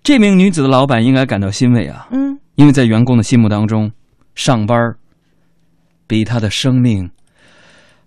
[0.05, 3.91] 这名女子的老板应该感到欣慰啊，嗯，因为在员工的心目当中，
[4.35, 4.95] 上班儿
[6.05, 7.09] 比他的生命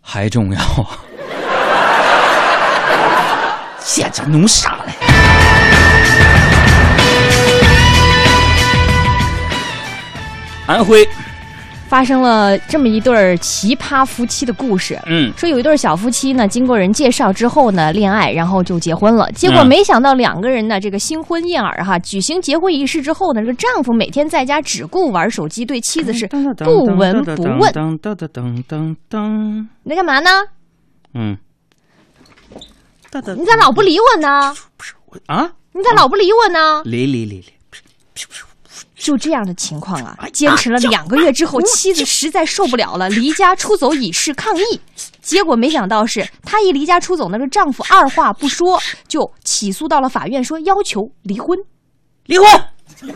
[0.00, 0.60] 还重要。
[3.82, 4.84] 简直弄傻了？
[10.68, 11.04] 安徽，
[11.88, 14.98] 发生了这么一对儿奇葩夫妻的故事。
[15.06, 19.30] 嗯，说有一对小夫妻呢，经过人介绍之后呢，恋爱，然后就结婚了。
[19.32, 27.72] 结果嗯没想到两个人呢，这个新婚燕尔哈，举行结婚仪式之后呢，这个丈夫每天在家只顾玩手机，对妻子是不闻不问。
[27.72, 30.30] 噔噔噔噔噔噔，你在干嘛呢？
[31.14, 31.36] 嗯，
[33.36, 34.54] 你咋老不理我呢？
[35.26, 35.50] 啊？
[35.72, 36.82] 你咋老不理我呢？
[36.84, 37.52] 理理理理，
[38.98, 44.80] 就这样的情况啊，坚持了两个月之后，妻子实在受不了了，离家出走以示抗议。
[45.22, 51.56] 结果没想到是，她一离家出走呢，这丈夫二话不说就起诉到了法院，说要求离婚。
[52.26, 52.46] 离婚。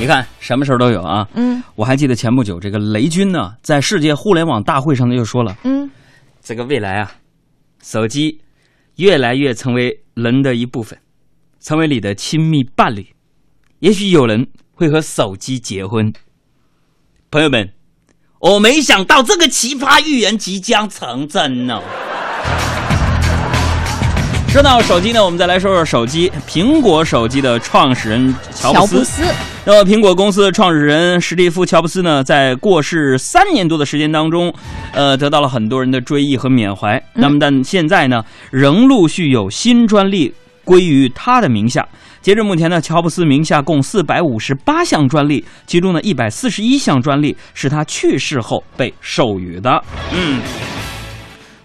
[0.00, 1.28] 你看什么事儿都有啊。
[1.34, 5.90] 嗯我还记得前不久，这个雷军呢，在世界互联网大会上呢就说了，嗯，
[6.42, 7.12] 这个未来啊，
[7.82, 8.40] 手机
[8.96, 10.98] 越来越成为人的一部分，
[11.60, 13.06] 成为你的亲密伴侣。
[13.84, 16.10] 也许有人会和手机结婚。
[17.30, 17.68] 朋友们，
[18.38, 21.82] 我没想到这个奇葩预言即将成真呢。
[24.48, 26.32] 说到手机呢，我们再来说说手机。
[26.48, 29.22] 苹果手机的创始人乔布斯，乔布斯，
[29.66, 34.50] 那么，苹果公司的创始人史蒂夫·乔布斯呢，在过世三年多的时间当中，
[34.94, 37.04] 呃，得到了很多人的追忆和缅怀。
[37.12, 40.32] 那么，但现在呢，仍陆续有新专利
[40.64, 41.86] 归于他的名下。
[42.24, 49.70] 截至目前呢，乔布斯名下共四百五十八项专利，其中呢，一百四十一项专利是他去世后被授予的。
[50.10, 50.40] 嗯，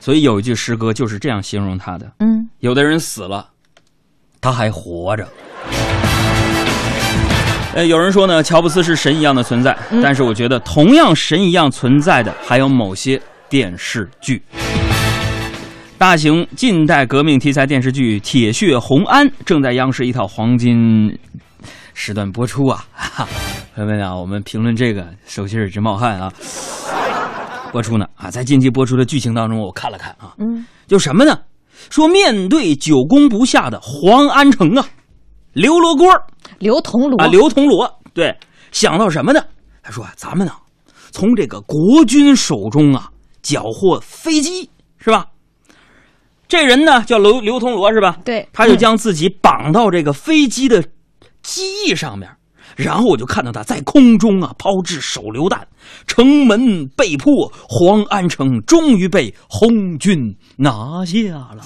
[0.01, 3.47] 所以有一句诗歌就是这样形容他的：嗯，有的人死了，
[4.41, 5.25] 他还活着。
[7.73, 14.43] 呃，有人说呢，乔布斯是神一样的存在，但是我觉得同样神一样存在的还有某些电视剧。
[15.99, 21.13] 大型近代革命题材电视剧《铁血红安》正在央视一套黄金
[21.93, 22.85] 时段播出啊！
[23.75, 26.31] 朋友们啊，我们评论这个手心儿直冒汗啊！
[27.73, 31.37] 播出呢啊，在近期播出的剧情当中，我看了看啊，嗯，就什么呢？
[31.89, 34.87] 说面对久攻不下的黄安城啊，
[35.51, 36.23] 刘罗锅儿
[36.59, 38.33] 刘铜锣啊，刘铜锣，对，
[38.71, 39.43] 想到什么呢？
[39.83, 40.53] 他说啊，咱们呢，
[41.11, 45.25] 从这个国军手中啊缴获飞机，是吧？
[46.49, 48.17] 这人呢叫刘刘铜锣，是吧？
[48.25, 50.83] 对他就将自己绑到这个飞机的
[51.43, 52.27] 机翼上面，
[52.75, 55.67] 然后我就看到他在空中啊抛掷手榴弹，
[56.07, 61.17] 城门被破，黄安城终于被红军拿下
[61.53, 61.61] 了。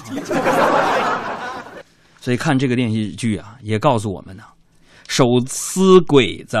[2.20, 4.42] 所以看这个电视剧啊，也告诉我们呢，
[5.08, 6.58] 手撕鬼子、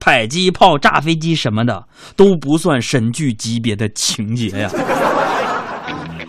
[0.00, 1.84] 迫击炮、炸飞机什么的
[2.16, 4.68] 都不算神剧级别的情节呀。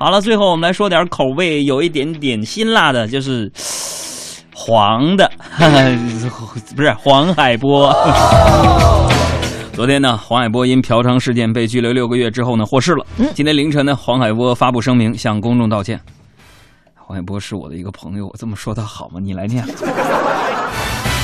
[0.01, 3.51] 好了，最后我们来说点口味有一点点辛辣的，就是
[4.51, 5.31] 黄的，
[6.75, 7.95] 不是黄海波。
[9.73, 13.05] 昨天呢，黄海波因嫖娼事件被拘留六个月之后呢，获释了。
[13.35, 16.01] 今天凌晨呢，黄海波发布声明向公众道歉。
[16.95, 19.19] 黄海波是我的一个朋友，我这么说他好吗？
[19.21, 19.63] 你来念。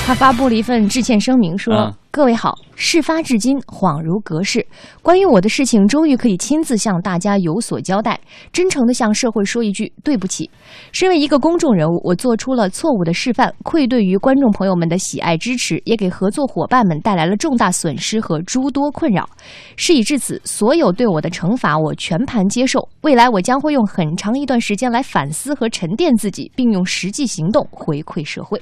[0.08, 4.66] 他发布了一份致歉声明，说：“嗯各位好，事发至今恍如隔世，
[5.02, 8.18] 关于我的事情，终于可以亲自向大家有所交代，
[8.50, 10.50] 真诚的向社会说一句对不起。
[10.92, 19.28] 身为一个公众人物，我做出了错误的示范，愧对于观众朋友们的喜爱支持，也给合作伙伴们带来了重大损失和诸多困扰。
[19.76, 22.88] 事已至此，所有对我的惩罚我全盘接受。
[23.02, 28.60] 未来我将会用很长一段时间来反思和沉淀自己，并用实际行动回馈社会。”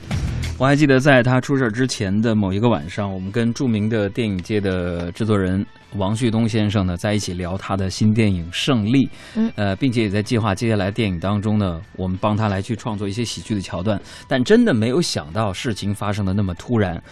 [0.58, 5.64] 我还记得在他出事之前的某一个晚上，我们跟著名的电影界的制作人
[5.96, 14.00] 王旭东先生呢在一起聊他的新电影《胜利》，嗯呃，并且也在计划接下来电影当中呢，我们帮他来去创作一些喜剧的桥段。
[14.28, 17.02] 但真的没有想到事情发生的那么突然。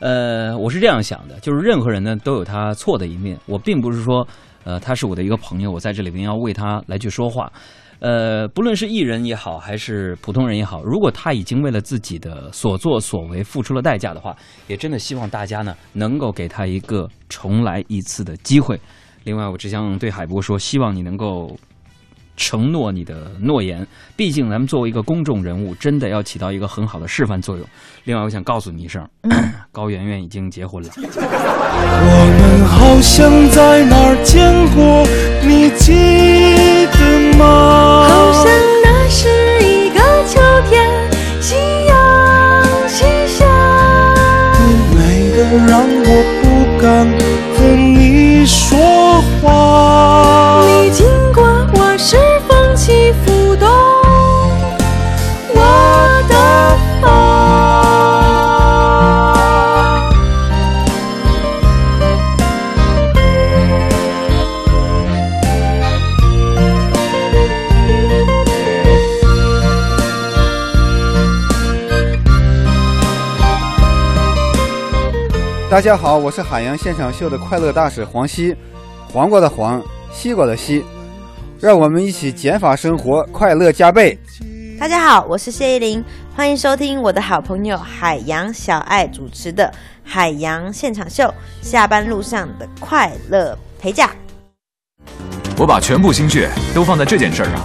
[0.00, 4.26] 呃，我是这样想的，就是任何人呢都有他错的一面，我并不是说，
[4.64, 7.50] 呃，他是我的一个朋友，我在这里边要为他来去说话。
[8.04, 14.36] 呃，不论是艺人也好，还是普通人也好，如果他已经为了自己的所作所为付出了代价的话，
[14.66, 18.78] 也真的希望大家呢能够给他一个重来一次的机会。
[19.22, 21.56] 另外，我只想对海波说，希望你能够
[22.36, 23.86] 承诺你的诺言。
[24.14, 27.66] 毕竟咱们作为一个公众人物，真的要起到一个很好的示范作用。
[28.04, 29.02] 另外，我想告诉你一声，
[29.72, 30.90] 高圆圆已经结婚了。
[30.98, 31.00] 我
[32.38, 35.06] 们好像在哪儿见过，
[35.48, 35.94] 你记
[36.98, 37.83] 得吗？
[38.44, 39.26] 好像那是
[39.62, 40.38] 一个秋
[40.68, 40.90] 天，
[41.40, 43.46] 夕阳西下。
[75.74, 78.54] 大家好，我是海洋现场秀的快乐大使黄西，
[79.12, 80.84] 黄瓜的黄，西瓜的西，
[81.58, 84.16] 让我们一起减法生活，快乐加倍。
[84.78, 86.04] 大家好，我是谢依霖，
[86.36, 89.64] 欢迎收听我的好朋友海洋小爱主持的
[90.04, 91.24] 《海洋现场秀》，
[91.60, 94.12] 下班路上的快乐陪驾。
[95.58, 97.60] 我把全部心血都放在这件事儿上。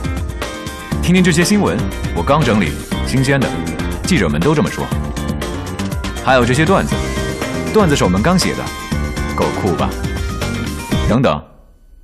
[1.03, 1.77] 听听这些新闻，
[2.15, 2.71] 我刚整理，
[3.05, 3.47] 新鲜的，
[4.01, 4.83] 记者们都这么说。
[6.25, 6.95] 还有这些段子，
[7.71, 8.63] 段子手们刚写的，
[9.35, 9.89] 够酷吧？
[11.07, 11.39] 等等，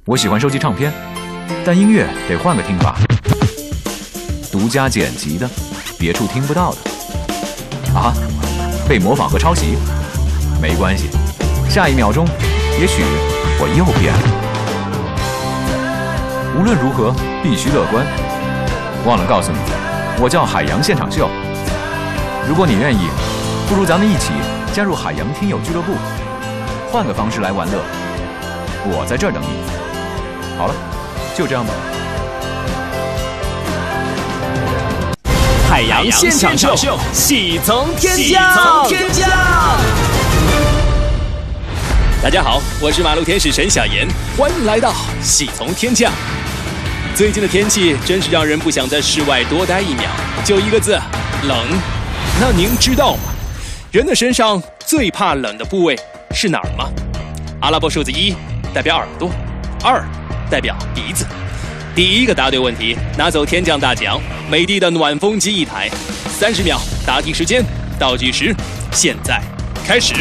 [0.05, 0.93] 我喜欢收集唱片，
[1.65, 2.95] 但音乐得换个听法，
[4.51, 5.49] 独家剪辑的，
[5.97, 6.77] 别处听不到的。
[7.99, 8.13] 啊，
[8.87, 9.75] 被模仿和抄袭，
[10.61, 11.09] 没关系，
[11.67, 12.27] 下一秒钟，
[12.79, 13.01] 也许
[13.59, 14.21] 我又变了。
[16.59, 17.11] 无论如何，
[17.41, 18.05] 必须乐观。
[19.05, 19.57] 忘了告诉你，
[20.21, 21.27] 我叫海洋现场秀。
[22.47, 23.09] 如果你愿意，
[23.67, 24.31] 不如咱们一起
[24.75, 25.93] 加入海洋听友俱乐部，
[26.91, 27.79] 换个方式来玩乐。
[28.83, 29.47] 我在这儿等你。
[30.57, 30.75] 好了，
[31.33, 31.73] 就这样吧。
[35.69, 39.29] 海洋现场秀，喜从天降，喜从天降。
[42.21, 44.05] 大家好，我是马路天使沈小妍，
[44.37, 46.11] 欢迎来到喜从天降。
[47.15, 50.09] 最近的天气真是让人不想在室外多待一秒，
[50.43, 50.99] 就一个字，
[51.43, 51.65] 冷。
[52.41, 53.31] 那您知道吗？
[53.95, 55.97] 人的身上最怕冷的部位
[56.31, 56.91] 是哪儿吗？
[57.61, 58.35] 阿拉伯数字一
[58.73, 59.31] 代表耳朵，
[59.81, 60.05] 二
[60.51, 61.25] 代表鼻子。
[61.95, 64.19] 第一个答对问题，拿走天降大奖，
[64.51, 65.89] 美的的暖风机一台。
[66.27, 66.77] 三十秒
[67.07, 67.63] 答题时间，
[67.97, 68.53] 倒计时
[68.91, 69.41] 现在
[69.87, 70.13] 开始。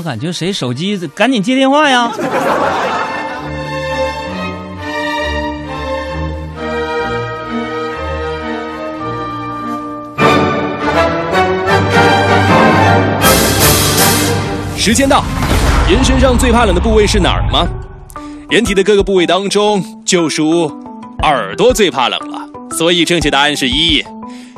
[0.00, 2.10] 么感觉谁手机赶紧接电话呀？
[14.76, 15.22] 时间到，
[15.86, 17.68] 人身上最怕冷的部位是哪儿吗？
[18.48, 20.66] 人体的各个部位当中，就属
[21.22, 22.40] 耳朵最怕冷了，
[22.74, 24.02] 所以正确答案是一。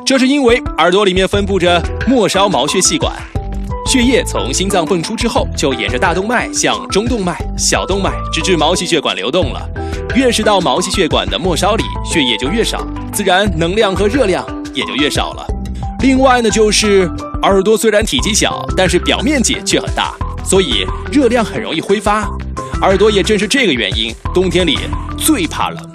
[0.07, 3.13] 这是因为耳朵里面分布着末梢毛细血管，
[3.87, 9.69] 血液从心脏泵出之后，就沿着大动脉向中动脉、小动脉，直至毛细血管流动了。
[10.15, 15.47] 越是到毛细血管的末梢里，血液就越少，自然能量和热量也就越少了。
[16.01, 17.11] 另外呢，就是
[17.43, 20.15] 耳朵虽然体积小，但是表面积却很大，
[20.45, 22.27] 所以热量很容易挥发。
[22.81, 24.79] 耳朵也正是这个原因，冬天里
[25.19, 25.93] 最怕冷。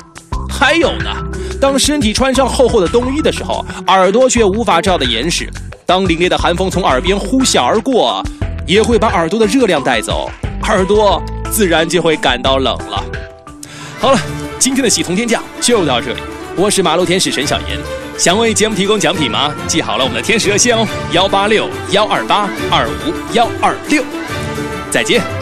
[0.49, 1.09] 还有呢，
[1.59, 5.49] 当身体穿上厚厚的冬衣的时候，耳朵却无法照得严实。
[5.87, 8.21] 当凛冽的寒风从耳边呼啸而过，
[8.65, 10.29] 也会把耳朵的热量带走，
[10.63, 13.01] 耳朵自然就会感到冷了。
[13.97, 14.19] 好了，
[14.59, 16.19] 今天的喜从天降就到这里。
[16.57, 17.79] 我是马路天使沈小妍，
[18.17, 19.55] 想为节目提供奖品吗？
[19.65, 24.03] 记好了我们的天使热线哦，幺八六幺二八二五幺二六。
[24.91, 25.36] 再见。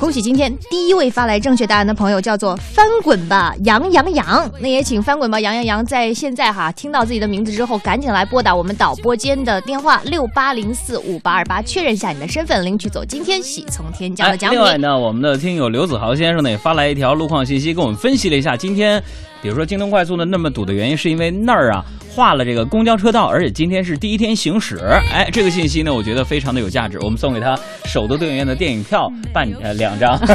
[0.00, 4.50] 恭喜今天第一位发来正确答案的朋友，叫做翻滚吧杨洋洋。
[4.58, 14.58] 那也请翻滚吧杨洋洋在现在哈听到自己的名字之后，赶紧来拨打我们导播间的电话六八零四五八二八，确认一下你的身份，领取走今天喜从天降的奖品。
[14.58, 19.02] 另外呢，我们的听友刘子豪先生呢也发来一条路况信息，跟我们分析了一下今天，
[19.42, 24.78] 比如说京东快速呢那么堵的原因，是因为那儿啊划了这个公交车道，而且今天是第一天行驶。
[25.12, 30.18] 哎，这个信息呢，我觉得非常的有价值，我们送给他首都电影院的电影票半呃两张。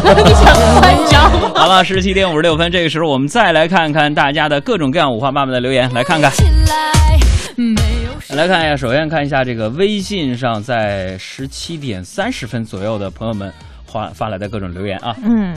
[0.81, 1.29] 半张。
[1.53, 6.31] 好了，十七点五十六分，这个时候我们再来看看大家的各种各样五花八门的留言，来看看。
[8.29, 13.51] 来看一下，首先看一下这个微信上，在十七点三十分左右的朋友们
[13.85, 15.15] 发发来的各种留言啊。
[15.23, 15.55] 嗯，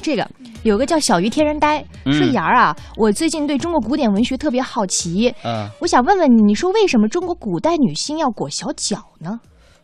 [0.00, 0.26] 这个
[0.64, 9.38] 有个叫小鱼天然呆嗯说芽儿啊，我最近对中国古典文学特别好奇，嗯我想问问你，你说为什么中国古代女性要裹小脚呢？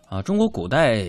[0.09, 1.05] 啊，中国古代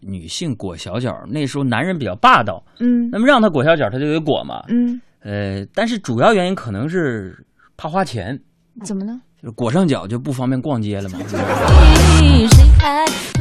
[0.00, 4.62] 女性裹小脚，那时候男人比较霸道，嗯那么让她裹小脚，她就得裹嘛。
[4.68, 7.34] 嗯，呃，但是主要原因可能是
[7.76, 8.38] 怕花钱，
[8.84, 9.18] 怎么呢？
[9.42, 11.18] 就是裹上脚就不方便逛街了嘛。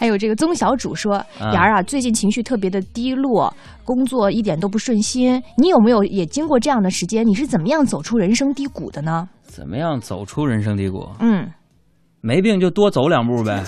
[0.00, 5.42] 还有这个宗小主说，啊芽儿啊，最近情绪特别的低落，工作一点都不顺心。
[5.58, 7.26] 你有没有也经过这样的时间？
[7.26, 9.28] 你是怎么样走出人生低谷的呢？
[9.42, 11.06] 怎么样走出人生低谷？
[11.18, 11.46] 嗯，
[12.22, 13.62] 没病就多走两步呗。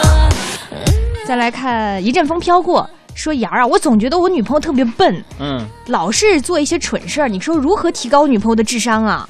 [1.26, 7.28] 再来看一阵风飘过，说芽儿啊，我总觉得我女朋友特别笨，嗯，老是做一些蠢事儿。
[7.30, 9.26] 你说如何提高女朋友的智商啊？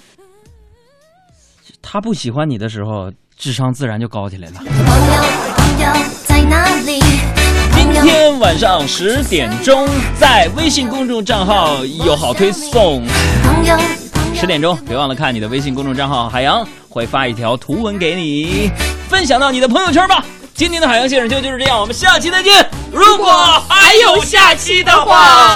[1.80, 4.54] 她不喜欢你的时候，智商自然就高起来了。
[6.26, 7.00] 在哪里？
[7.74, 13.04] 今天晚上十点钟，在微信公众账号有好推送。
[13.42, 13.76] 朋友，
[14.34, 18.70] 十点钟，别忘了看你的微信公众账号海洋会发一条图文给你，
[19.08, 20.24] 分享到你的朋友圈吧。
[20.54, 22.66] 今天的海洋现场秀就是这样，我们下期再见。
[22.90, 23.30] 如果
[23.68, 25.54] 还有下期的话。